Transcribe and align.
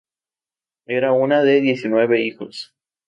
Era 0.87 1.11
una 1.13 1.43
de 1.43 1.61
diecinueve 1.61 2.25
hijos. 2.25 2.73